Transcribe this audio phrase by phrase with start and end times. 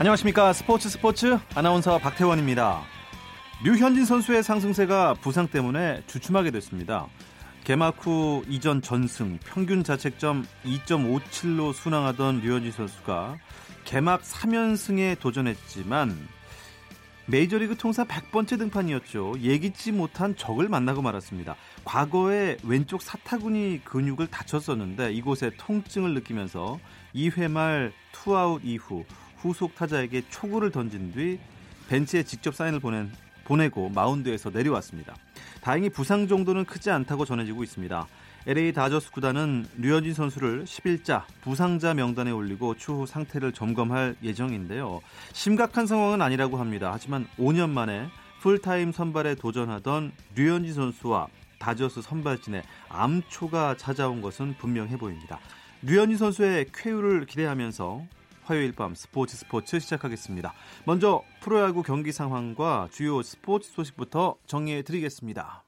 [0.00, 2.80] 안녕하십니까 스포츠 스포츠 아나운서 박태원입니다.
[3.62, 7.06] 류현진 선수의 상승세가 부상 때문에 주춤하게 됐습니다.
[7.64, 13.36] 개막 후 이전 전승 평균 자책점 2.57로 순항하던 류현진 선수가
[13.84, 16.16] 개막 3연승에 도전했지만
[17.26, 19.34] 메이저리그 통산 100번째 등판이었죠.
[19.38, 21.56] 예기치 못한 적을 만나고 말았습니다.
[21.84, 26.80] 과거에 왼쪽 사타구니 근육을 다쳤었는데 이곳에 통증을 느끼면서
[27.14, 29.04] 2회 말 투아웃 이후
[29.40, 31.38] 후속 타자에게 초구를 던진 뒤
[31.88, 33.10] 벤치에 직접 사인을 보낸,
[33.44, 35.14] 보내고 마운드에서 내려왔습니다.
[35.60, 38.06] 다행히 부상 정도는 크지 않다고 전해지고 있습니다.
[38.46, 45.00] LA 다저스 구단은 류현진 선수를 10일자 부상자 명단에 올리고 추후 상태를 점검할 예정인데요.
[45.32, 46.90] 심각한 상황은 아니라고 합니다.
[46.92, 48.08] 하지만 5년 만에
[48.40, 51.28] 풀타임 선발에 도전하던 류현진 선수와
[51.58, 55.38] 다저스 선발진의 암초가 찾아온 것은 분명해 보입니다.
[55.82, 58.06] 류현진 선수의 쾌유를 기대하면서
[58.44, 60.52] 화요일 밤 스포츠 스포츠 시작하겠습니다.
[60.84, 65.64] 먼저 프로야구 경기 상황과 주요 스포츠 소식부터 정리해 드리겠습니다.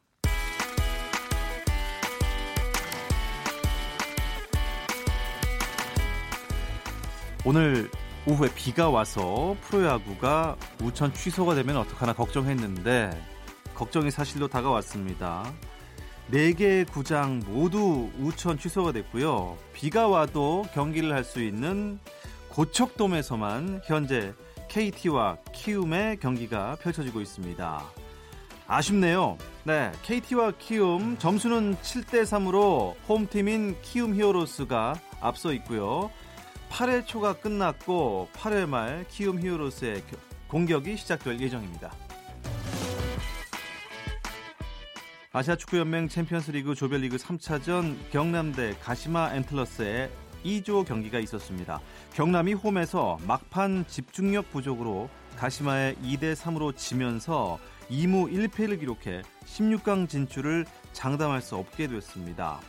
[7.44, 7.90] 오늘
[8.26, 13.10] 오후에 비가 와서 프로야구가 우천 취소가 되면 어떡하나 걱정했는데
[13.74, 15.52] 걱정이 사실로 다가왔습니다.
[16.30, 19.58] 4개 구장 모두 우천 취소가 됐고요.
[19.72, 21.98] 비가 와도 경기를 할 수 있는
[22.52, 24.34] 고척돔에서만 현재
[24.68, 27.82] KT와 키움의 경기가 펼쳐지고 있습니다.
[28.66, 29.38] 아쉽네요.
[29.64, 36.10] 네, KT와 키움 점수는 7대 3으로 홈팀인 키움 히어로스가 앞서 있고요.
[36.68, 40.02] 8회 초가 끝났고 8회 말 키움 히어로스의
[40.48, 41.90] 공격이 시작될 예정입니다.
[45.32, 50.10] 아시아 축구연맹 챔피언스리그 조별리그 3차전 경남대 가시마 앤틀러스의
[50.44, 51.80] 2조 경기가 있었습니다.
[52.14, 57.58] 경남이 홈에서 막판 집중력 부족으로 가시마에 2대 3으로 지면서
[57.90, 62.60] 2무 1패를 기록해 16강 진출을 장담할 수 없게 됐습니다.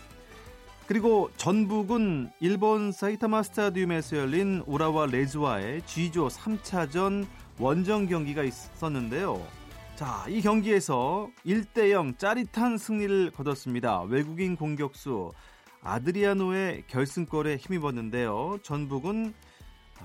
[0.87, 7.25] 그리고 전북은 일본 사이타마 스타디움에서 열린 우라와 레즈와의 G조 3차전
[7.57, 9.41] 원정 경기가 있었는데요.
[9.95, 14.01] 자, 이 경기에서 1대0 짜릿한 승리를 거뒀습니다.
[14.03, 15.31] 외국인 공격수
[15.83, 18.59] 아드리아노의 결승골에 힘입었는데요.
[18.63, 19.33] 전북은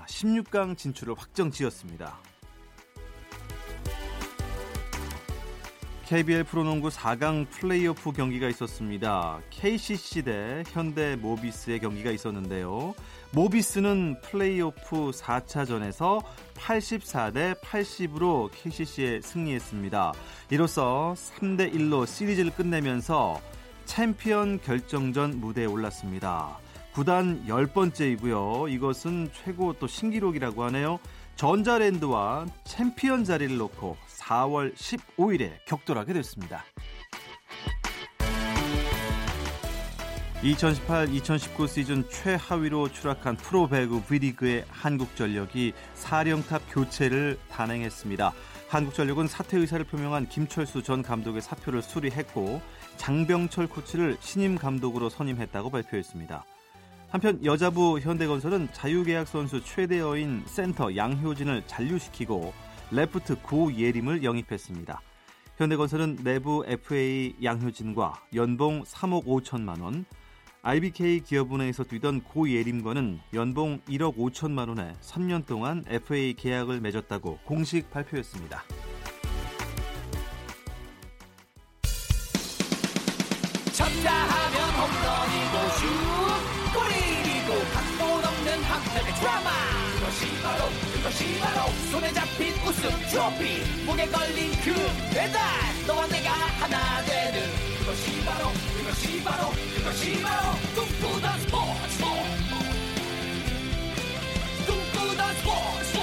[0.07, 2.19] 16강 진출을 확정 지었습니다.
[6.05, 9.41] KBL 프로농구 4강 플레이오프 경기가 있었습니다.
[9.51, 12.95] KCC 대 현대 모비스의 경기가 있었는데요.
[13.31, 16.23] 모비스는 플레이오프 4차전에서
[16.55, 20.13] 84대 80으로 KCC에 승리했습니다.
[20.49, 23.39] 이로써 3대 1로 시리즈를 끝내면서
[23.89, 26.59] 챔피언 결정전 무대에 올랐습니다.
[26.93, 28.71] 구단 10번째이고요.
[28.71, 30.99] 이것은 최고 또 신기록이라고 하네요.
[31.35, 36.63] 전자랜드와 챔피언 자리를 놓고 4월 15일에 격돌하게 됐습니다.
[40.43, 48.33] 2018-2019 시즌 최하위로 추락한 프로배구 V리그의 한국전력이 사령탑 교체를 단행했습니다.
[48.69, 52.61] 한국전력은 사퇴 의사를 표명한 김철수 전 감독의 사표를 수리했고
[52.99, 56.45] 장병철 코치를 신임 감독으로 선임했다고 발표했습니다.
[57.09, 62.53] 한편 여자부 현대건설은 자유계약 선수 최대어인 센터 양효진을 잔류시키고
[62.91, 65.01] 레프트 고예림을 영입했습니다.
[65.57, 70.05] 현대건설은 내부 FA 양효진과 연봉 3억 5천만 원,
[70.61, 78.63] IBK 기업은행에서 뛰던 고예림과는 연봉 1억 5천만 원에 3년 동안 FA 계약을 맺었다고 공식 발표했습니다.
[93.19, 94.73] 트로피 목에 걸린 그
[95.13, 95.41] 배달.
[95.85, 97.41] 너와 내가 하나 되는
[97.79, 101.97] 그것이 바로 그것이 바로 그것이 바로 꿈꾸던 스포츠.
[104.65, 105.99] 꿈꾸던 스포츠.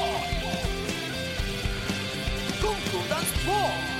[2.60, 3.95] 꿈꾸던 스포츠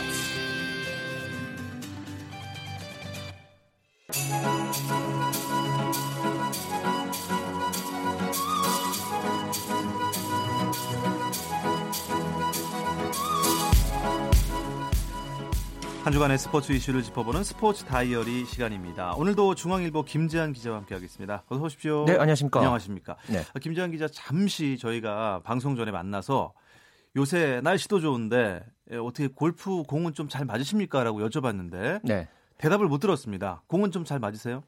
[16.06, 19.14] 한 주간의 스포츠 이슈를 짚어보는 스포츠 다이어리 시간입니다.
[19.14, 21.42] 오늘도 중앙일보 김재한 기자와 함께하겠습니다.
[21.48, 22.04] 어서 오십시오.
[22.04, 22.60] 네, 안녕하십니까.
[22.60, 23.16] 안녕하십니까.
[23.28, 23.40] 네.
[23.52, 26.52] 아, 김재한 기자 잠시 저희가 방송 전에 만나서
[27.16, 31.02] 요새 날씨도 좋은데 예, 어떻게 골프 공은 좀 잘 맞으십니까?
[31.02, 32.28] 라고 여쭤봤는데 네.
[32.58, 33.62] 대답을 못 들었습니다.
[33.66, 34.62] 공은 좀 잘 맞으세요?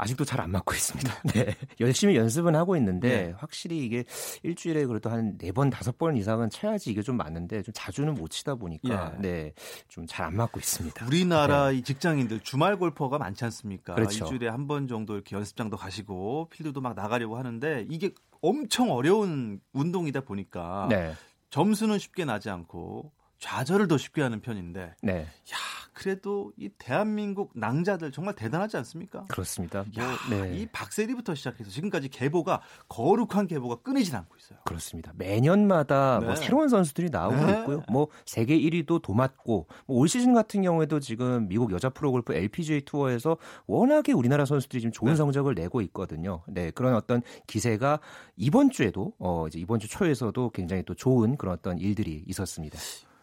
[0.00, 1.22] 아직도 잘 안 맞고 있습니다.
[1.34, 1.54] 네.
[1.80, 3.34] 열심히 연습은 하고 있는데 네.
[3.36, 4.04] 확실히 이게
[4.42, 8.28] 일주일에 그래도 한 네 번 다섯 번 이상은 쳐야지 이게 좀 맞는데 좀 자주는 못
[8.30, 9.20] 치다 보니까 예.
[9.20, 9.52] 네.
[9.88, 11.06] 좀 잘 안 맞고 있습니다.
[11.06, 11.76] 우리나라 네.
[11.78, 13.94] 이 직장인들 주말 골퍼가 많지 않습니까?
[13.94, 14.24] 그렇죠.
[14.24, 20.20] 일주일에 한 번 정도 이렇게 연습장도 가시고 필드도 막 나가려고 하는데 이게 엄청 어려운 운동이다
[20.22, 21.12] 보니까 네.
[21.50, 25.20] 점수는 쉽게 나지 않고 좌절을 더 쉽게 하는 편인데 네.
[25.22, 25.56] 야
[26.00, 29.26] 그래도 이 대한민국 낭자들 정말 대단하지 않습니까?
[29.28, 29.84] 그렇습니다.
[29.94, 30.58] 뭐, 야, 네.
[30.58, 34.58] 이 박세리부터 시작해서 지금까지 계보가 거룩한 계보가 끊이진 않고 있어요.
[34.64, 35.12] 그렇습니다.
[35.14, 36.26] 매년마다 뭐 네.
[36.26, 37.60] 뭐 새로운 선수들이 나오고 네.
[37.60, 37.82] 있고요.
[37.88, 43.36] 뭐 세계 1위도 도맡고 뭐 올 시즌 같은 경우에도 지금 미국 여자 프로골프 LPGA 투어에서
[43.66, 45.16] 워낙에 우리나라 선수들이 지금 좋은 네.
[45.16, 46.42] 성적을 내고 있거든요.
[46.48, 48.00] 네 그런 어떤 기세가
[48.36, 52.78] 이번 주에도 어 이제 이번 주 초에서도 굉장히 또 좋은 그런 어떤 일들이 있었습니다.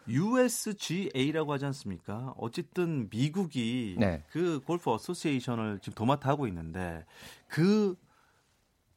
[0.08, 2.34] USGA라고 하지 않습니까?
[2.38, 4.24] 어쨌든 미국이 네.
[4.30, 7.06] 그 골프 association을 지금 도맡아 하고 있는데
[7.48, 7.96] 그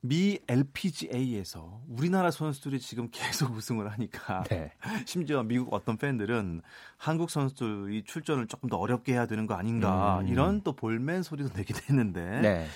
[0.03, 4.73] 미 LPGA에서 우리나라 선수들이 지금 계속 우승을 하니까 네.
[5.07, 6.63] 심지어 미국 어떤 팬들은
[6.97, 10.29] 한국 선수들이 출전을 조금 더 어렵게 해야 되는 거 아닌가 음.
[10.29, 12.67] 이런 또 볼멘 소리도 내기도 했는데 네.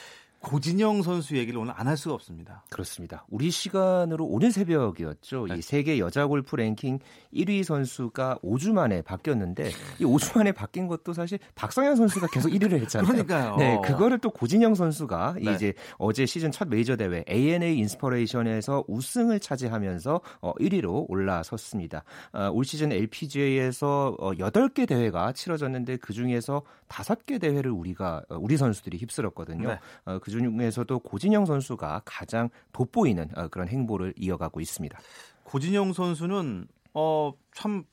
[0.45, 2.63] 고진영 선수 얘기를 오늘 안 할 수가 없습니다.
[2.71, 3.25] 그렇습니다.
[3.29, 5.47] 우리 시간으로 오늘 새벽이었죠.
[5.49, 5.57] 네.
[5.59, 6.99] 이 세계 여자 골프 랭킹
[7.33, 9.71] 1위 선수가 5주 만에 바뀌었는데
[10.01, 13.07] 이 5주 만에 바뀐 것도 사실 박성현 선수가 계속 1위를 했잖아요.
[13.07, 13.57] 그러니까요.
[13.57, 15.53] 네, 그거를 또 고진영 선수가 네.
[15.55, 22.03] 이제 어제 시즌 첫 메이저 대회 ANA 인스퍼레이션에서 우승을 차지하면서 어, 1위로 올라섰습니다.
[22.33, 28.57] 어, 올 시즌 LPGA에서 어, 8개 대회가 치러졌는데 그 중에서 5개 대회를 우리가 어, 우리
[28.57, 29.69] 선수들이 휩쓸었거든요.
[29.69, 29.79] 네.
[30.07, 34.99] 어, 그 중에서도 고진영 선수가 가장 돋보이는 어, 그런 행보를 이어가고 있습니다.
[35.45, 37.85] 고진영 선수는 어참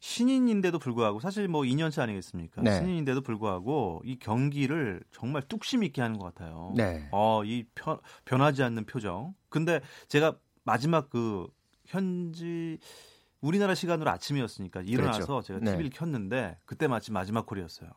[0.00, 2.60] 신인인데도 불구하고 사실 뭐 2년차 아니겠습니까?
[2.60, 2.78] 네.
[2.78, 6.74] 신인인데도 불구하고 이 경기를 정말 뚝심 있게 하는 것 같아요.
[6.76, 7.08] 네.
[7.10, 7.64] 어이
[8.26, 9.34] 변하지 않는 표정.
[9.48, 11.46] 근데 제가 마지막 그
[11.86, 12.78] 현지
[13.40, 15.42] 우리나라 시간으로 아침이었으니까 일어나서 그렇죠.
[15.42, 15.90] 제가 TV를 네.
[15.90, 17.90] 켰는데 그때 마침 마지막 콜이었어요.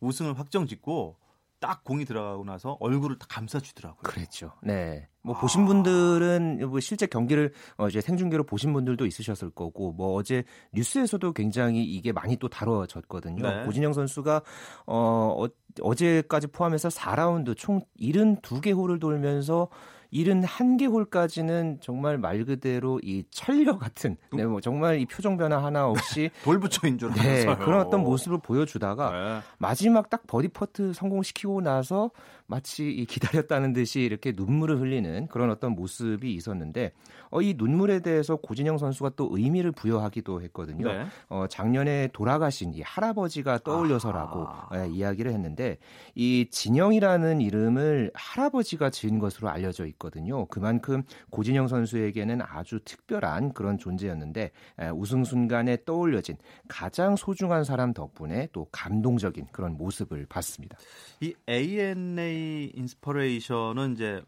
[0.00, 1.16] 우승을 확정 짓고
[1.60, 4.02] 딱 공이 들어가고 나서 얼굴을 딱 감싸주더라고요.
[4.02, 4.52] 그랬죠.
[4.62, 5.08] 네.
[5.22, 5.40] 뭐 아.
[5.40, 11.32] 보신 분들은 뭐 실제 경기를 어 이제 생중계로 보신 분들도 있으셨을 거고 뭐 어제 뉴스에서도
[11.32, 13.42] 굉장히 이게 많이 또 다뤄졌거든요.
[13.42, 13.64] 네.
[13.64, 14.42] 고진영 선수가
[14.86, 15.48] 어, 어
[15.80, 19.68] 어제까지 포함해서 4라운드 총 72개 홀을 돌면서
[20.12, 25.86] 71개 홀까지는 정말 말 그대로 이 철녀 같은 네, 뭐 정말 이 표정 변화 하나
[25.86, 29.40] 없이 돌부처인 줄 네, 그런 어떤 모습을 보여주다가 네.
[29.58, 32.10] 마지막 딱 버디 퍼트 성공시키고 나서
[32.50, 36.92] 마치 이 기다렸다는 듯이 이렇게 눈물을 흘리는 그런 어떤 모습이 있었는데
[37.30, 40.90] 어, 이 눈물에 대해서 고진영 선수가 또 의미를 부여하기도 했거든요.
[40.90, 41.06] 네.
[41.28, 44.46] 어, 작년에 돌아가신 이 할아버지가 떠올려서라고
[44.76, 45.76] 예, 이야기를 했는데
[46.14, 50.46] 이 진영이라는 이름을 할아버지가 지은 것으로 알려져 있거든요.
[50.46, 58.48] 그만큼 고진영 선수에게는 아주 특별한 그런 존재였는데 예, 우승 순간에 떠올려진 가장 소중한 사람 덕분에
[58.52, 60.78] 또 감동적인 그런 모습을 봤습니다.
[61.20, 62.37] 이 ANA
[62.74, 64.22] 인스퍼레이션은 이제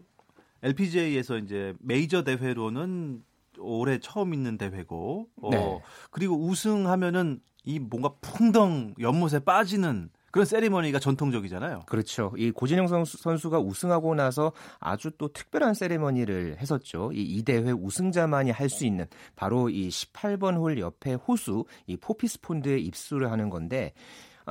[0.62, 3.22] LPGA에서 이제 메이저 대회로는
[3.58, 5.82] 올해 처음 있는 대회고, 어, 네.
[6.10, 11.80] 그리고 우승하면은 이 뭔가 풍덩 연못에 빠지는 그런 세리머니가 전통적이잖아요.
[11.86, 12.32] 그렇죠.
[12.36, 17.10] 이 고진영 선수, 가 우승하고 나서 아주 또 특별한 세리머니를 했었죠.
[17.12, 22.40] 이, 이 대회 우승자만이 할 수 있는 바로 이 18번 홀 옆에 호수 이 포피스
[22.42, 23.92] 폰드에 입수를 하는 건데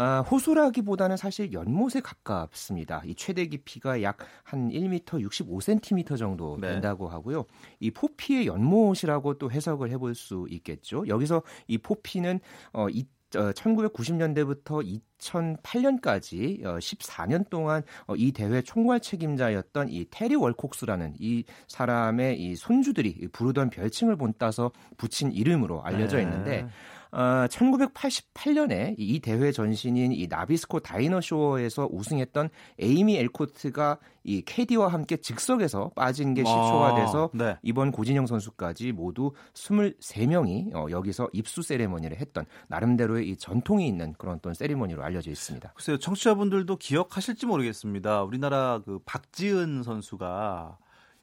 [0.02, 3.02] 아, 호수라기보다는 사실 연못에 가깝습니다.
[3.06, 6.70] 이 최대 깊이가 약 한 1m 65cm 정도 네.
[6.70, 7.12] 된다고 네.
[7.12, 7.46] 하고요.
[7.80, 11.08] 이 포피의 연못이라고 또 해석을 해볼 수 있겠죠.
[11.08, 12.40] 여기서 이 포피는
[12.74, 21.44] 어, 이 1990년대부터 2008년까지 14년 동안 어, 이 대회 총괄 책임자였던 이 테리 월콕스라는 이
[21.68, 26.70] 사람의 이 손주들이 부르던 별칭을 본따서 붙인 이름으로 알려져 있는데 네.
[27.12, 35.92] 어, 1988년에 이 대회 전신인 이 나비스코 다이너쇼에서 우승했던 에이미 엘코트가 이 캐디와 함께 즉석에서
[35.96, 37.58] 빠진 게 시초가 아, 돼서 아, 네.
[37.64, 44.36] 이번 고진영 선수까지 모두 23명이 어, 여기서 입수 세레머니를 했던 나름대로의 이 전통이 있는 그런
[44.36, 45.74] 어떤 세리머니로 알려져 있습니다.
[45.74, 48.24] 글쎄요, 청취자분들도 기억하실지 모르겠습니다.
[48.24, 50.78] 우리나라 그 박지은 선수가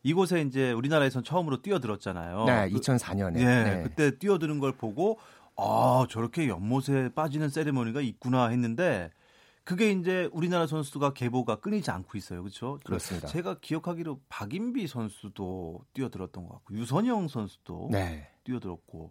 [0.06, 2.44] 이곳에 이제 우리나라에선 처음으로 뛰어들었잖아요.
[2.44, 3.34] 네, 2004년에.
[3.34, 5.18] 그, 네, 네, 그때 뛰어드는 걸 보고
[5.56, 9.10] 아, 저렇게 연못에 빠지는 세리머니가 있구나 했는데
[9.64, 12.42] 그게 이제 우리나라 선수가 계보가 끊이지 않고 있어요.
[12.42, 12.78] 그렇죠?
[12.84, 13.26] 그렇습니다.
[13.26, 18.30] 제가 기억하기로 박인비 선수도 뛰어들었던 것 같고 유선영 선수도 네.
[18.44, 19.10] 뛰어들었고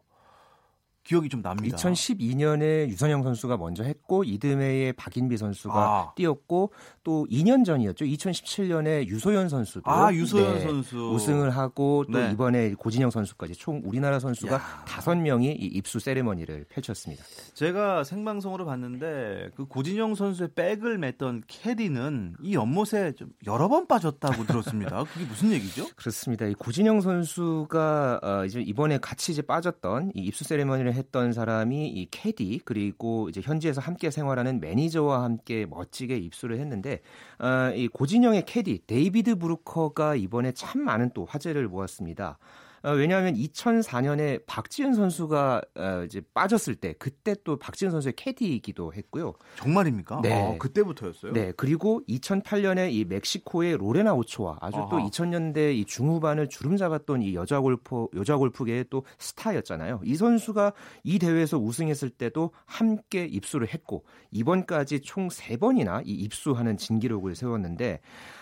[1.06, 1.78] 기억이 좀 납니다.
[1.78, 6.14] 2012년에 유선영 선수가 먼저 했고 이듬해에 박인비 선수가 아.
[6.16, 6.72] 뛰었고
[7.04, 8.06] 또 2년 전이었죠.
[8.06, 12.32] 2017년에 유소연 선수도 아 유소연 네, 선수 우승을 하고 또 네.
[12.32, 14.58] 이번에 고진영 선수까지 총 우리나라 선수가
[14.88, 17.24] 다섯 명이 이 입수 세레머니를 펼쳤습니다.
[17.54, 24.46] 제가 생방송으로 봤는데 그 고진영 선수의 백을 맸던 캐디는 이 연못에 좀 여러 번 빠졌다고
[24.46, 25.04] 들었습니다.
[25.14, 25.86] 그게 무슨 얘기죠?
[25.96, 26.48] 그렇습니다.
[26.48, 32.08] 이 고진영 선수가 어, 이제 이번에 같이 이제 빠졌던 이 입수 세레머니를 했던 사람이 이
[32.10, 37.02] 캐디 그리고 이제 현지에서 함께 생활하는 매니저와 함께 멋지게 입수를 했는데
[37.40, 42.38] 어, 이 고진영의 캐디 데이비드 브루커가 이번에 참 많은 또 화제를 모았습니다.
[42.86, 49.34] 어, 왜냐하면 2004년에 박지은 선수가 어, 이제 빠졌을 때 그때 또 박지은 선수의 캐디이기도 했고요.
[49.58, 50.22] 정말입니까?
[50.22, 51.34] 네, 아, 그때부터였어요.
[51.34, 54.90] 네, 그리고 2008년에 이 멕시코의 로레나 오초아 아주 아하.
[54.90, 60.02] 또 2000년대 이 중후반을 주름 잡았던 이 여자 골프 여자 골프계의 또 스타였잖아요.
[60.04, 60.74] 이 선수가
[61.04, 68.00] 이 대회에서 우승했을 때도 함께 입수를 했고 이번까지 총 3번이나 이 입수하는 진기록을 세웠는데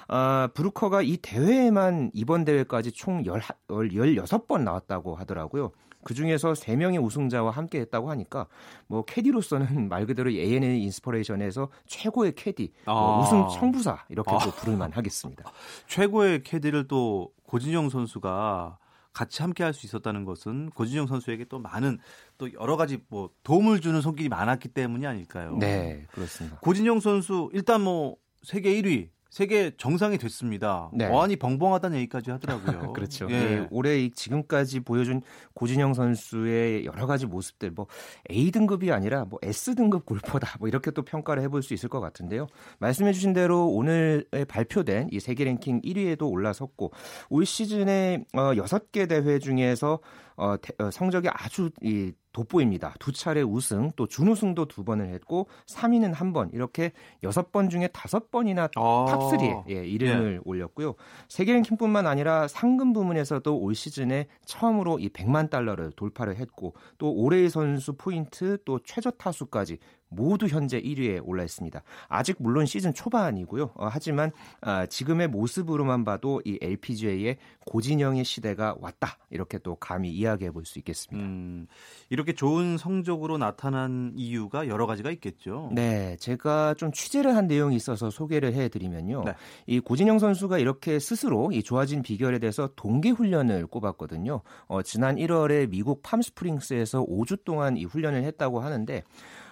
[0.08, 3.32] 아, 브루커가 이 대회에만 이번 대회까지 총 10,
[3.68, 5.72] 16번 나왔다고 하더라고요.
[6.04, 8.48] 그 중에서 3명의 우승자와 함께 했다고 하니까
[8.88, 13.00] 뭐 캐디로서는 말 그대로 ANA 인스퍼레이션에서 최고의 캐디, 뭐 아.
[13.00, 14.40] 뭐 우승 청부사 이렇게 아.
[14.40, 15.50] 또 부를만 하겠습니다.
[15.88, 18.78] 최고의 캐디를 또 고진영 선수가
[19.14, 22.00] 같이 함께 할 수 있었다는 것은 고진영 선수에게 또 많은
[22.38, 25.56] 또 여러 가지 뭐 도움을 주는 손길이 많았기 때문이 아닐까요?
[25.58, 26.58] 네, 그렇습니다.
[26.60, 30.92] 고진영 선수 일단 뭐 세계 1위 세계 정상이 됐습니다.
[30.94, 31.08] 네.
[31.08, 32.94] 어안이 벙벙하다는 얘기까지 하더라고요.
[32.94, 33.26] 그렇죠.
[33.32, 33.34] 예.
[33.34, 35.24] 네, 올해 지금까지 보여준
[35.56, 37.88] 고진영 선수의 여러 가지 모습들, 뭐
[38.30, 42.00] A 등급이 아니라 뭐 S 등급 골퍼다, 뭐 이렇게 또 평가를 해볼 수 있을 것
[42.00, 42.46] 같은데요.
[42.78, 46.92] 말씀해주신 대로 오늘 발표된 이 세계 랭킹 1위에도 올라섰고
[47.32, 50.00] 올 시즌에 어, 6개 대회 중에서
[50.36, 52.96] 어, 대, 어, 성적이 아주 이 돋보입니다.
[53.00, 57.88] 두 차례 우승, 또 준우승도 두 번을 했고 3위는 한 번, 이렇게 여섯 번 중에
[57.94, 60.40] 다섯 번이나 아~ top 3에 예, 이름을 예.
[60.44, 60.96] 올렸고요.
[61.30, 67.50] 세계 랭킹뿐만 아니라 상금 부문에서도 올 시즌에 처음으로 이 100만 달러를 돌파를 했고 또 올해의
[67.50, 69.78] 선수 포인트, 또 최저 타수까지
[70.16, 71.82] 모두 현재 1위에 올라 있습니다.
[72.08, 73.72] 아직 물론 시즌 초반이고요.
[73.76, 79.18] 어, 하지만 어, 지금의 모습으로만 봐도 이 LPGA의 고진영의 시대가 왔다.
[79.30, 81.26] 이렇게 또 감히 이야기해 볼 수 있겠습니다.
[81.28, 81.68] 음,
[82.10, 85.70] 이렇게 좋은 성적으로 나타난 이유가 여러 가지가 있겠죠.
[85.74, 89.24] 네, 제가 좀 취재를 한 내용이 있어서 소개를 해드리면요.
[89.26, 89.34] 네.
[89.68, 94.42] 이 고진영 선수가 이렇게 스스로 이 좋아진 비결에 대해서 동계 훈련을 꼽았거든요.
[94.68, 99.04] 어, 지난 1월에 미국 팜스프링스에서 5주 동안 이 훈련을 했다고 하는데 어,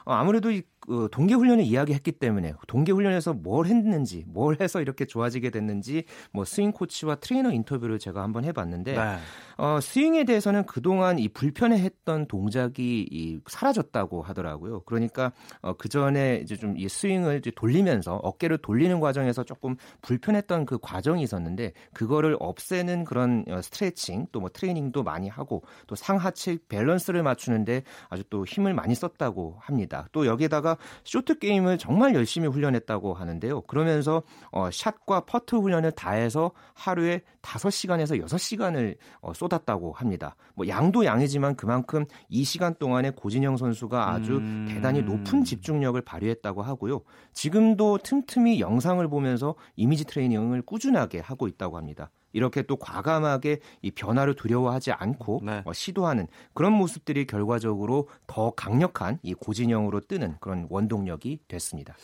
[0.06, 6.04] 아무래도 이그 동계 훈련을 이야기했기 때문에 동계 훈련에서 뭘 했는지, 뭘 해서 이렇게 좋아지게 됐는지
[6.34, 9.18] 뭐 스윙 코치와 트레이너 인터뷰를 제가 한번 해봤는데 네.
[9.58, 14.82] 어, 스윙에 대해서는 그동안 이 불편해했던 동작이 이 사라졌다고 하더라고요.
[14.82, 20.66] 그러니까 어, 그 전에 이제 좀 이 스윙을 이제 돌리면서 어깨를 돌리는 과정에서 조금 불편했던
[20.66, 26.58] 그 과정이 있었는데 그거를 없애는 그런 어, 스트레칭 또 뭐 트레이닝도 많이 하고 또 상하체
[26.68, 30.08] 밸런스를 맞추는데 아주 또 힘을 많이 썼다고 합니다.
[30.12, 30.71] 또 여기에다가
[31.04, 33.62] 쇼트 게임을 정말 열심히 훈련했다고 하는데요.
[33.62, 40.36] 그러면서 어, 샷과 퍼트 훈련을 다 해서 하루에 5시간에서 6시간을 어, 쏟았다고 합니다.
[40.56, 44.66] 뭐 양도 양이지만 그만큼 이 시간 동안에 고진영 선수가 아주 음...
[44.70, 47.02] 대단히 높은 집중력을 발휘했다고 하고요.
[47.34, 52.12] 지금도 틈틈이 영상을 보면서 이미지 트레이닝을 꾸준하게 하고 있다고 합니다.
[52.34, 55.62] 이렇게 또 과감하게 이 변화를 두려워하지 않고 네.
[55.66, 61.96] 어, 시도하는 그런 모습들이 결과적으로 더 강력한 이 고진영으로 뜨는 그런 원동력이 됐습니다.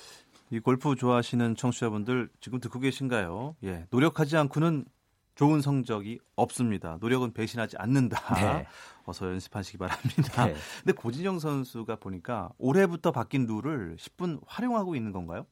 [0.50, 3.56] 이 골프 좋아하시는 청취자분들 지금 듣고 계신가요?
[3.64, 4.86] 예, 노력하지 않고는
[5.36, 6.98] 좋은 성적이 없습니다.
[7.00, 8.34] 노력은 배신하지 않는다.
[8.36, 8.66] 네.
[9.06, 10.48] 어서 연습하시기 바랍니다.
[10.48, 10.56] 네.
[10.84, 15.46] 근데 고진영 선수가 보니까 올해부터 바뀐 룰을 십분 활용하고 있는 건가요?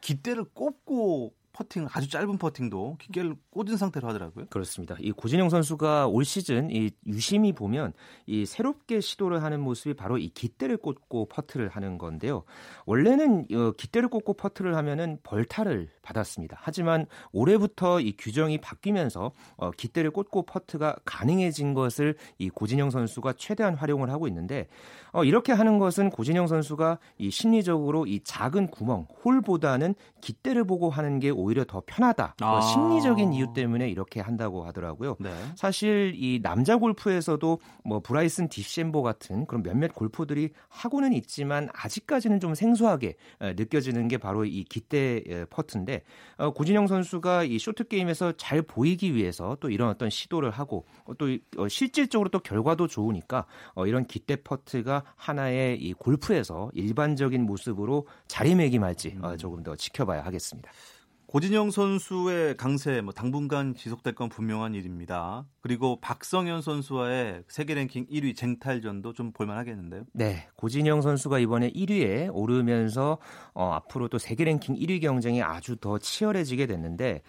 [0.00, 4.46] 깃대를 꽂고 퍼팅 아주 짧은 퍼팅도 깃대를 꽂은 상태로 하더라고요.
[4.50, 4.96] 그렇습니다.
[5.00, 7.92] 이 고진영 선수가 올 시즌 이 유심히 보면
[8.26, 12.44] 이 새롭게 시도를 하는 모습이 바로 이 깃대를 꽂고 퍼트를 하는 건데요.
[12.86, 16.56] 원래는 어, 깃대를 꽂고 퍼트를 하면은 벌타를 받았습니다.
[16.60, 23.74] 하지만 올해부터 이 규정이 바뀌면서 어, 깃대를 꽂고 퍼트가 가능해진 것을 이 고진영 선수가 최대한
[23.74, 24.68] 활용을 하고 있는데
[25.12, 31.18] 어, 이렇게 하는 것은 고진영 선수가 이 심리적으로 이 작은 구멍 홀보다는 깃대를 보고 하는
[31.18, 32.36] 게 오히려 더 편하다.
[32.40, 32.60] 아.
[32.60, 35.16] 심리적인 이유 때문에 이렇게 한다고 하더라고요.
[35.20, 35.30] 네.
[35.56, 42.54] 사실 이 남자 골프에서도 뭐 브라이슨 디셈보 같은 그런 몇몇 골퍼들이 하고는 있지만 아직까지는 좀
[42.54, 45.97] 생소하게 느껴지는 게 바로 이 기대 퍼트인데
[46.36, 50.86] 어, 고진영 선수가 이 쇼트 게임에서 잘 보이기 위해서 또 이런 어떤 시도를 하고
[51.18, 51.26] 또
[51.56, 59.18] 어, 실질적으로 또 결과도 좋으니까 어, 이런 기대 퍼트가 하나의 이 골프에서 일반적인 모습으로 자리매김할지
[59.22, 59.36] 음.
[59.36, 60.70] 조금 더 지켜봐야 하겠습니다.
[61.28, 65.44] 고진영 선수의 강세 뭐 당분간 지속될 건 분명한 일입니다.
[65.60, 70.04] 그리고 박성현 선수와의 세계 랭킹 1위 쟁탈전도 좀 볼만하겠는데요.
[70.14, 73.18] 네, 고진영 선수가 이번에 1위에 오르면서
[73.52, 77.20] 어, 앞으로 또 세계 랭킹 1위 경쟁이 아주 더 치열해지게 됐는데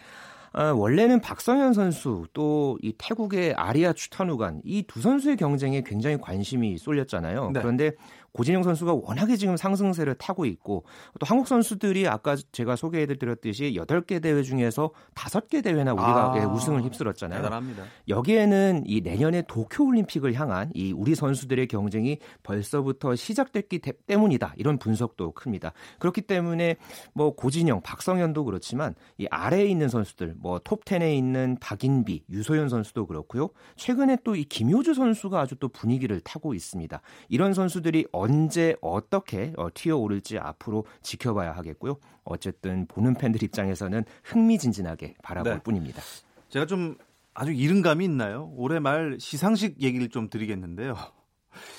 [0.54, 6.78] 어, 원래는 박성현 선수 또 이 태국의 아리아 추타누간 이 두 선수의 경쟁에 굉장히 관심이
[6.78, 7.52] 쏠렸잖아요.
[7.54, 7.60] 네.
[7.60, 7.92] 그런데
[8.34, 10.84] 고진영 선수가 워낙에 지금 상승세를 타고 있고
[11.20, 16.84] 또 한국 선수들이 아까 제가 소개해드렸듯이 8개 대회 중에서 5개 대회나 우리가 아, 예, 우승을
[16.84, 17.42] 휩쓸었잖아요.
[17.42, 17.84] 대단합니다.
[18.08, 24.56] 여기에는 이 내년에 도쿄올림픽을 향한 이 우리 선수들의 경쟁이 벌써부터 시작됐기 때문이다.
[24.58, 25.74] 이런 분석도 큽니다.
[26.00, 26.78] 그렇기 때문에
[27.14, 33.50] 뭐 고진영, 박성현도 그렇지만 이 아래에 있는 선수들 뭐 톱10에 있는 박인비, 유소연 선수도 그렇고요.
[33.76, 37.02] 최근에 또 이 김효주 선수가 아주 또 분위기를 타고 있습니다.
[37.28, 41.98] 이런 선수들이 언제 어떻게 어, 튀어오를지 앞으로 지켜봐야 하겠고요.
[42.24, 45.60] 어쨌든 보는 팬들 입장에서는 흥미진진하게 바라볼 네.
[45.60, 46.02] 뿐입니다.
[46.50, 46.98] 제가 좀
[47.34, 48.52] 아주 이른감이 있나요?
[48.56, 50.96] 올해 말 시상식 얘기를 좀 드리겠는데요.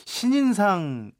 [0.06, 1.12] 신인상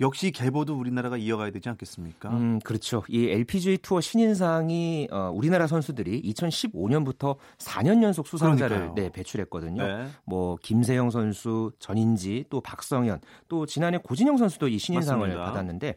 [0.00, 2.30] 역시 계보도 우리나라가 이어가야 되지 않겠습니까?
[2.30, 3.02] 음, 그렇죠.
[3.08, 9.82] 이 LPGA 투어 신인상이 어, 우리나라 선수들이 2015년부터 4년 연속 수상자를 네, 배출했거든요.
[9.82, 10.06] 네.
[10.24, 15.44] 뭐 김세영 선수, 전인지, 또 박성현, 또 지난해 고진영 선수도 이 신인상을 맞습니다.
[15.44, 15.96] 받았는데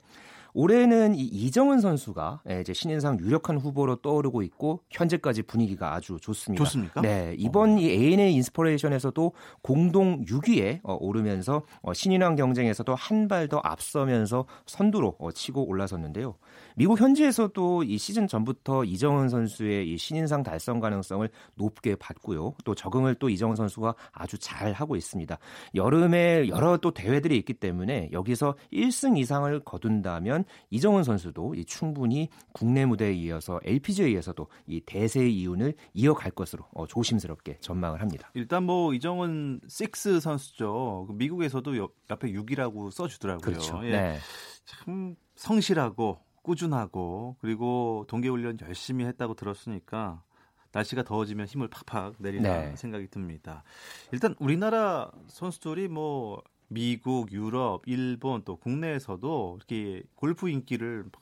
[0.54, 6.64] 올해는 이 이정은 선수가 예, 이제 신인상 유력한 후보로 떠오르고 있고 현재까지 분위기가 아주 좋습니다.
[6.64, 7.02] 좋습니까?
[7.02, 7.78] 네, 이번 어.
[7.80, 9.32] 이 ANA 인스퍼레이션에서도
[9.62, 16.36] 공동 6위에 어, 오르면서 어, 신인왕 경쟁에서도 한 발 더 앞서면서 선두로 어, 치고 올라섰는데요.
[16.82, 22.56] 미국 현지에서도 이 시즌 전부터 이정은 선수의 이 신인상 달성 가능성을 높게 봤고요.
[22.66, 25.38] 또 적응을 또 이정은 선수가 아주 잘 하고 있습니다.
[25.76, 32.88] 여름에 여러 또 대회들이 있기 때문에 여기서 1승 이상을 거둔다면 이정은 선수도 이 충분히 국내
[32.88, 38.32] 무대에 이어서 LPGA에서도 이 대세의 이윤을 이어갈 것으로 어, 조심스럽게 전망을 합니다.
[38.34, 41.06] 일단 뭐 이정은 6 선수죠.
[41.08, 43.40] 그 미국에서도 옆, 에 6이라고 써주더라고요.
[43.46, 43.82] 그렇죠.
[43.84, 43.92] 예.
[43.92, 44.18] 네.
[44.66, 50.24] 참 성실하고 꾸준하고 그리고 동계훈련 열심히 했다고 들었으니까
[50.72, 52.76] 날씨가 더워지면 힘을 팍팍 내리는 네.
[52.76, 53.64] 생각이 듭니다.
[54.12, 61.22] 일단 우리나라 선수들이 뭐 미국, 유럽, 일본 또 국내에서도 이렇게 골프 인기를 막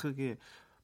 [0.00, 0.36] 크게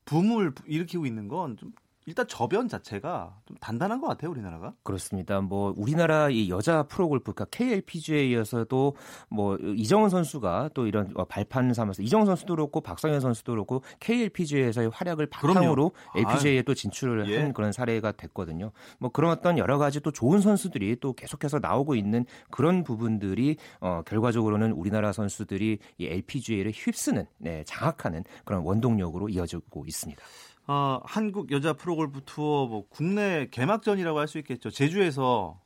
[0.05, 1.73] 붐을 일으키고 있는 건 좀
[2.11, 4.75] 일단 저변 자체가 좀 단단한 것 같아요, 우리나라가.
[4.83, 5.40] 그렇습니다.
[5.40, 8.96] 뭐 우리나라 이 여자 프로골프 그러니까 KLPGA에서도
[9.29, 14.90] 뭐 이정은 선수가 또 이런 어, 발판 삼아서 이정은 선수도 그렇고 박성현 선수도 그렇고 KLPGA에서의
[14.92, 16.31] 활약을 바탕으로 그럼요.
[16.33, 17.42] LPGA에 또 진출을 예.
[17.42, 18.73] 한 그런 사례가 됐거든요.
[18.99, 24.03] 뭐 그런 어떤 여러 가지 또 좋은 선수들이 또 계속해서 나오고 있는 그런 부분들이 어
[24.05, 30.20] 결과적으로는 우리나라 선수들이 이 LPGA를 휩쓰는 네, 장악하는 그런 원동력으로 이어지고 있습니다.
[30.70, 34.70] 어, 한국 여자 프로골프 투어 뭐 국내 개막전이라고 할 수 있겠죠.
[34.70, 35.61] 제주에서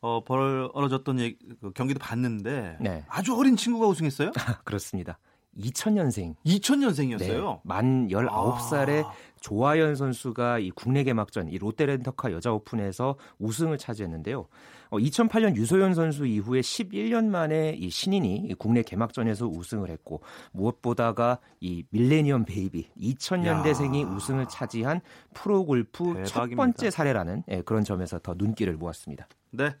[0.00, 3.04] 어, 벌어졌던 얘기, 그 경기도 봤는데 네.
[3.08, 4.30] 아주 어린 친구가 우승했어요?
[4.62, 5.18] 그렇습니다.
[5.58, 6.34] 2000년생.
[6.44, 7.54] 2000년생이었어요?
[7.54, 9.12] 네, 만 19살에 아.
[9.40, 14.48] 조하연 선수가 이 국내 개막전 이 롯데렌터카 여자 오픈에서 우승을 차지했는데요.
[14.90, 21.84] 어, 2008년 유소연 선수 이후에 11년 만에 이 신인이 국내 개막전에서 우승을 했고 무엇보다가 이
[21.90, 25.00] 밀레니엄 베이비 2000년대생이 우승을 차지한
[25.34, 26.26] 프로 골프 대박입니다.
[26.26, 29.28] 첫 번째 사례라는 예, 그런 점에서 더 눈길을 모았습니다.
[29.50, 29.74] 네.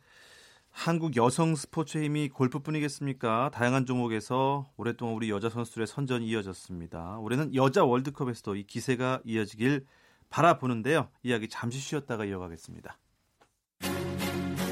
[0.76, 3.50] 한국 여성 스포츠의 힘이 골프뿐이겠습니까?
[3.54, 7.16] 다양한 종목에서 오랫동안 우리 여자 선수들의 선전이 이어졌습니다.
[7.18, 9.86] 올해는 여자 월드컵에서도 이 기세가 이어지길
[10.28, 11.08] 바라보는데요.
[11.22, 12.98] 이야기 잠시 쉬었다가 이어가겠습니다.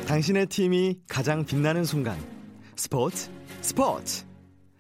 [0.06, 2.18] 당신의 팀이 가장 빛나는 순간
[2.76, 3.30] 스포츠
[3.62, 4.26] 스포츠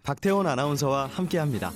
[0.02, 1.72] 박태원 아나운서와 함께합니다.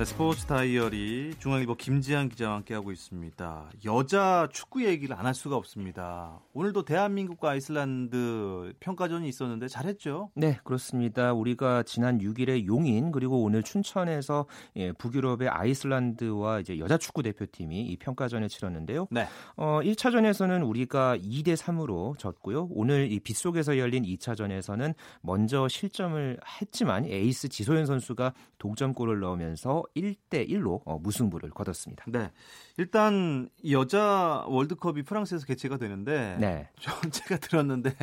[0.00, 3.70] 네, 스포츠 다이어리 중앙일보 김지한 기자와 함께하고 있습니다.
[3.84, 6.40] 여자 축구 얘기를 안 할 수가 없습니다.
[6.54, 10.30] 오늘도 대한민국과 아이슬란드 평가전이 있었는데 잘했죠?
[10.34, 11.34] 네, 그렇습니다.
[11.34, 17.96] 우리가 지난 6일에 용인 그리고 오늘 춘천에서 예, 북유럽의 아이슬란드와 이제 여자 축구 대표팀이 이
[17.98, 19.06] 평가전을 치렀는데요.
[19.10, 19.26] 네.
[19.56, 22.68] 어, 1차전에서는 우리가 2대 3으로 졌고요.
[22.70, 30.80] 오늘 이 빗속에서 열린 2차전에서는 먼저 실점을 했지만 에이스 지소연 선수가 동점골을 넣으면서 1대 1로
[30.84, 32.04] 어, 무승부를 거뒀습니다.
[32.08, 32.30] 네.
[32.76, 36.68] 일단 여자 월드컵이 프랑스에서 개최가 되는데 네.
[37.10, 37.94] 제가 들었는데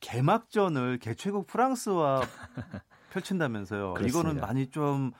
[0.00, 2.22] 개막전을 개최국 프랑스와
[3.10, 3.94] 펼친다면서요.
[3.94, 4.18] 그렇습니다.
[4.20, 5.12] 이거는 많이 좀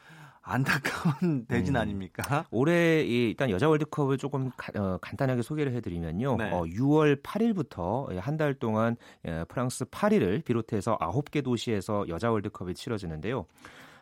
[0.42, 1.80] 안타까운 대진 음.
[1.80, 2.46] 아닙니까?
[2.50, 6.36] 올해 이 일단 여자 월드컵을 조금 가, 어, 간단하게 소개를 해드리면요.
[6.36, 6.50] 네.
[6.50, 13.44] 어, 6월 8일부터 한 달 동안 예, 프랑스 파리를 비롯해서 9개 도시에서 여자 월드컵이 치러지는데요.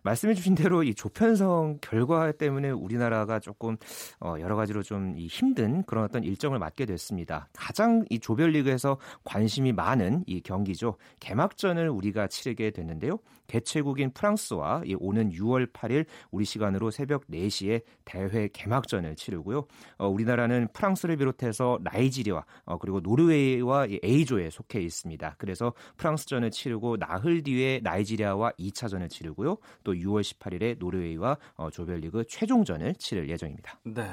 [0.02, 3.76] 말씀해 주신 대로 이 조편성 결과 때문에 우리나라가 조금
[4.20, 7.48] 어 여러 가지로 좀 힘든 그런 어떤 일정을 맞게 됐습니다.
[7.52, 10.96] 가장 이 조별리그에서 관심이 많은 이 경기죠.
[11.20, 13.18] 개막전을 우리가 치르게 됐는데요.
[13.48, 19.66] 개최국인 프랑스와 오는 6월 8일 우리 시간으로 새벽 4시에 대회 개막전을 치르고요.
[19.96, 25.34] 어, 우리나라는 프랑스를 비롯해서 나이지리아 어, 그리고 노르웨이와 A조에 속해 있습니다.
[25.38, 29.56] 그래서 프랑스전을 치르고 나흘 뒤에 나이지리아와 2차전을 치르고요.
[29.82, 33.80] 또 6월 18일에 노르웨이와 어, 조별리그 최종전을 치를 예정입니다.
[33.84, 34.04] 네.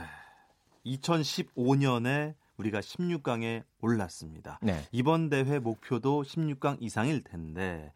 [0.85, 4.59] 2015년에 우리가 16강에 올랐습니다.
[4.61, 4.81] 네.
[4.91, 7.91] 이번 대회 목표도 16강 이상일 텐데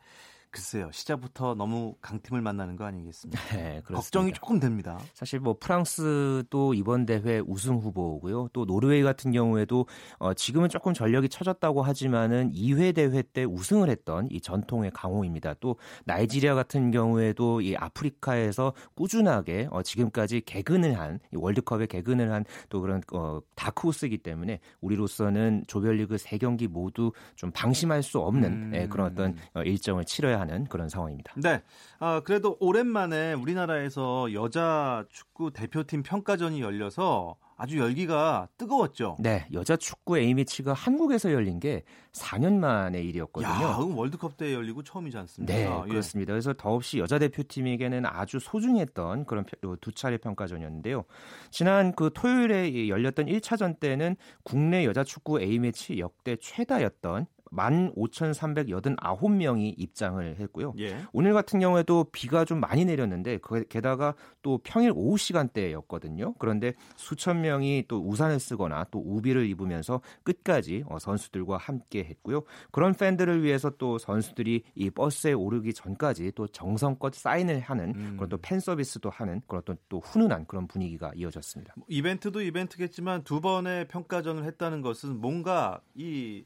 [0.52, 3.42] 글쎄요, 시작부터 너무 강팀을 만나는 거 아니겠습니까?
[3.56, 5.00] 네, 걱정이 조금 됩니다.
[5.14, 8.50] 사실 뭐 프랑스도 이번 대회 우승 후보고요.
[8.52, 9.86] 또 노르웨이 같은 경우에도
[10.18, 15.56] 어, 지금은 조금 전력이 처졌다고 하지만은 2회 대회 때 우승을 했던 이 전통의 강호입니다.
[15.60, 22.82] 또 나이지리아 같은 경우에도 이 아프리카에서 꾸준하게 어, 지금까지 개근을 한 월드컵에 개근을 한 또
[22.82, 28.72] 그런 어, 다크호스이기 때문에 우리로서는 조별리그 3경기 모두 좀 방심할 수 없는 음...
[28.76, 31.34] 예, 그런 어떤 어, 일정을 치러야 하는 그런 상황입니다.
[31.38, 31.62] 네.
[32.00, 39.18] 아, 그래도 오랜만에 우리나라에서 여자 축구 대표팀 평가전이 열려서 아주 열기가 뜨거웠죠.
[39.20, 43.52] 네, 여자 축구 A매치가 한국에서 열린 게 4년 만의 일이었거든요.
[43.52, 45.54] 야, 월드컵 때 열리고 처음이지 않습니까?
[45.54, 45.90] 네, 예.
[45.90, 46.32] 그렇습니다.
[46.32, 49.44] 그래서 더없이 여자 대표팀에게는 아주 소중했던 그런
[49.82, 51.04] 두 차례 평가전이었는데요.
[51.52, 60.74] 지난 그 토요일에 열렸던 1차전 때는 국내 여자 축구 A매치 역대 최다였던 15,389명이 입장을 했고요.
[60.80, 60.98] 예.
[61.14, 66.36] 오늘 같은 경우에도 비가 좀 많이 내렸는데 게다가 또 평일 오후 시간대였거든요.
[66.40, 72.44] 그런데 수천 명이 또 우산을 쓰거나 또 우비를 입으면서 끝까지 어, 선수들과 함께 했고요.
[72.72, 78.16] 그런 팬들을 위해서 또 선수들이 이 버스에 오르기 전까지 또 정성껏 사인을 하는 음.
[78.18, 81.74] 그런 또 팬 서비스도 하는 그런 또, 또 훈훈한 그런 분위기가 이어졌습니다.
[81.78, 86.46] 뭐 이벤트도 이벤트겠지만 두 번의 평가전을 했다는 것은 뭔가 이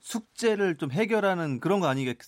[0.00, 2.18] 숙제를 좀 해결하는 그런 거 아니겠,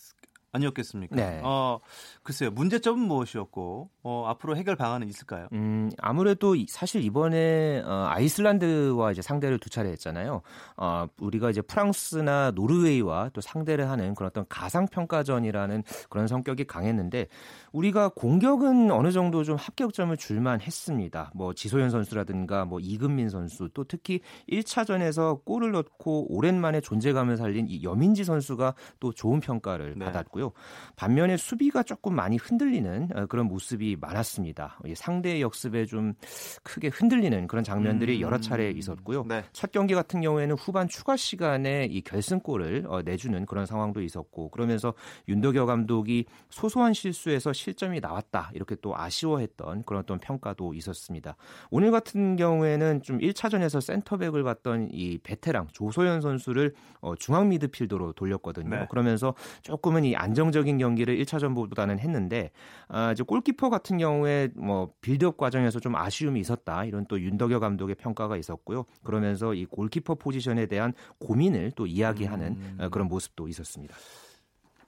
[0.53, 1.17] 아니었겠습니까?
[1.17, 1.41] 네.
[1.45, 1.79] 어,
[2.23, 2.51] 글쎄요.
[2.51, 5.49] 문제점은 무엇이었고 어, 앞으로 해결 방안은 있을까요?
[5.53, 10.43] 음, 아무래도 사실 이번에 어, 아이슬란드와 이제 상대를 두 차례 했잖아요.
[10.77, 17.29] 어, 우리가 이제 프랑스나 노르웨이와 또 상대를 하는 그런 어떤 가상 평가전이라는 그런 성격이 강했는데
[17.73, 21.31] 우리가 공격은 어느 정도 좀 합격점을 줄만 했습니다.
[21.35, 27.83] 뭐 지소연 선수라든가 뭐 이금민 선수 또 특히 1차전에서 골을 넣고 오랜만에 존재감을 살린 이
[27.83, 30.07] 여민지 선수가 또 좋은 평가를 네.
[30.07, 30.40] 받았고요.
[30.41, 30.53] 있고요.
[30.97, 34.79] 반면에 수비가 조금 많이 흔들리는 어, 그런 모습이 많았습니다.
[34.95, 36.15] 상대의 역습에 좀
[36.63, 38.21] 크게 흔들리는 그런 장면들이 음.
[38.23, 39.25] 여러 차례 있었고요.
[39.29, 39.45] 네.
[39.53, 44.95] 첫 경기 같은 경우에는 후반 추가 시간에 이 결승골을 어, 내주는 그런 상황도 있었고 그러면서
[45.29, 51.37] 윤덕여 감독이 소소한 실수에서 실점이 나왔다 이렇게 또 아쉬워했던 그런 어떤 평가도 있었습니다.
[51.71, 58.71] 오늘 같은 경우에는 좀 1차전에서 센터백을 봤던 이 베테랑 조소연 선수를 어, 중앙 미드필더로 돌렸거든요.
[58.71, 58.87] 네.
[58.89, 62.51] 그러면서 조금은 이 안 정적인 경기를 1차전보다는 했는데
[62.89, 67.97] 아, 이제 골키퍼 같은 경우에 뭐 빌드업 과정에서 좀 아쉬움이 있었다 이런 또 윤덕여 감독의
[67.97, 68.85] 평가가 있었고요.
[69.03, 72.79] 그러면서 이 골키퍼 포지션에 대한 고민을 또 이야기하는 음.
[72.81, 73.95] 어, 그런 모습도 있었습니다.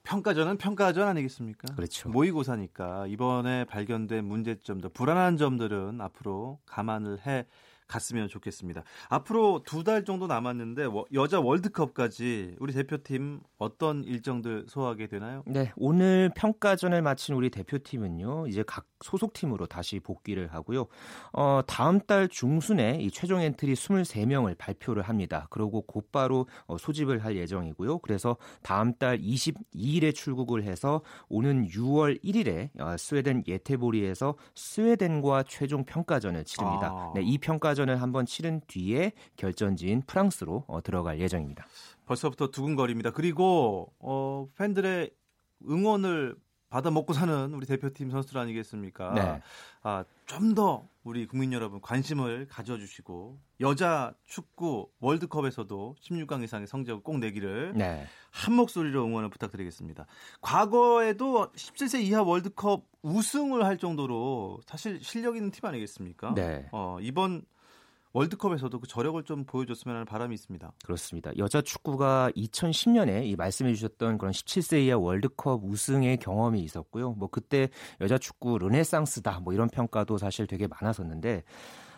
[0.05, 1.75] 평가전은 평가전 아니겠습니까?
[1.75, 2.09] 그렇죠.
[2.09, 7.47] 모의고사니까 이번에 발견된 문제점들, 불안한 점들은 앞으로 감안을 해
[7.93, 8.83] 갔으면 좋겠습니다.
[9.11, 15.43] 앞으로 두 달 정도 남았는데 여자 월드컵까지 우리 대표팀 어떤 일정들 소화하게 되나요?
[15.47, 18.47] 네, 오늘 평가전을 마친 우리 대표팀은요.
[18.47, 20.87] 이제 각 소속팀으로 다시 복귀를 하고요.
[21.33, 25.49] 어, 다음 달 중순에 이 최종 엔트리 23명을 발표를 합니다.
[25.51, 27.99] 그리고 곧바로 어, 소집을 할 예정이고요.
[27.99, 36.45] 그래서 다음 달 22일에 출국을 해서 오는 6월 1일에 어, 스웨덴 예테보리에서 스웨덴과 최종 평가전을
[36.45, 36.89] 치릅니다.
[36.93, 37.13] 아.
[37.17, 41.67] 네, 이 평가전 을 한번 치른 뒤에 결전지인 프랑스로 어, 들어갈 예정입니다.
[42.07, 43.11] 벌써부터 두근거립니다.
[43.11, 45.11] 그리고 어, 팬들의
[45.69, 46.37] 응원을
[46.69, 49.13] 받아 먹고 사는 우리 대표팀 선수들 아니겠습니까?
[49.15, 49.43] 네.
[49.83, 57.19] 아, 좀 더 우리 국민 여러분 관심을 가져주시고 여자 축구 월드컵에서도 16강 이상의 성적을 꼭
[57.19, 58.07] 내기를 네.
[58.31, 60.07] 한 목소리로 응원을 부탁드리겠습니다.
[60.41, 66.35] 과거에도 17세 이하 월드컵 우승을 할 정도로 사실 실력 있는 팀 아니겠습니까?
[66.35, 66.69] 네.
[66.71, 67.45] 어, 이번
[68.13, 70.73] 월드컵에서도 그 저력을 좀 보여줬으면 하는 바람이 있습니다.
[70.85, 71.31] 그렇습니다.
[71.39, 77.13] 여자 축구가 2010년에 이 말씀해 주셨던 그런 17세 이하 월드컵 우승의 경험이 있었고요.
[77.13, 77.69] 뭐 그때
[78.01, 81.45] 여자 축구 르네상스다 뭐 이런 평가도 사실 되게 많았었는데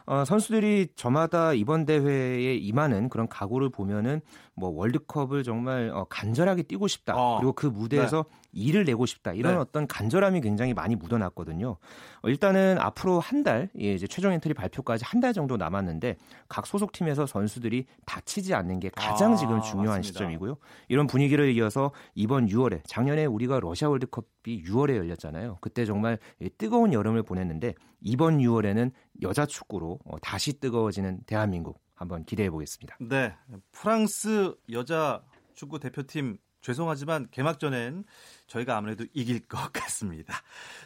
[0.06, 4.20] 어, 선수들이 저마다 이번 대회에 임하는 그런 각오를 보면은
[4.56, 7.14] 뭐 월드컵을 정말 어, 간절하게 뛰고 싶다.
[7.16, 8.38] 어, 그리고 그 무대에서 네.
[8.52, 9.32] 일을 내고 싶다.
[9.32, 9.58] 이런 네.
[9.58, 11.76] 어떤 간절함이 굉장히 많이 묻어났거든요.
[12.22, 16.16] 어, 일단은 앞으로 한 달, 예, 이제 최종 엔트리 발표까지 한 달 정도 남았는데
[16.48, 20.02] 각 소속팀에서 선수들이 다치지 않는 게 가장 아, 지금 중요한 맞습니다.
[20.02, 20.56] 시점이고요.
[20.88, 25.56] 이런 분위기를 이어서 이번 6월에 작년에 우리가 러시아 월드컵이 6월에 열렸잖아요.
[25.62, 26.18] 그때 정말
[26.58, 32.96] 뜨거운 여름을 보냈는데 이번 6월에는 여자 축구로 어, 다시 뜨거워지는 대한민국 한번 기대해 보겠습니다.
[33.00, 33.34] 네,
[33.72, 35.22] 프랑스 여자
[35.54, 38.04] 축구 대표팀 죄송하지만 개막전엔
[38.46, 40.34] 저희가 아무래도 이길 것 같습니다.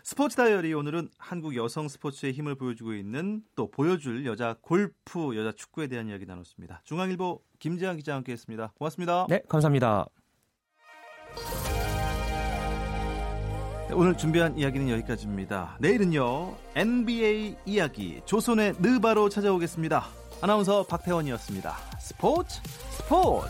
[0.02, 5.87] 스포츠 다이어리 오늘은 한국 여성 스포츠의 힘을 보여주고 있는 또 보여줄 여자 골프, 여자 축구에
[5.87, 6.83] 대한 이야기 나눴습니다.
[6.85, 8.72] 중앙일보 김재환 기자와 함께했습니다.
[8.76, 9.26] 고맙습니다.
[9.28, 10.07] 네, 감사합니다.
[13.88, 15.78] 네, 오늘 준비한 이야기는 여기까지입니다.
[15.81, 20.27] 내일은요 NBA 이야기 조선의 느바로 찾아오겠습니다.
[20.40, 21.77] 아나운서 박태원이었습니다.
[21.98, 23.48] 스포츠 스포츠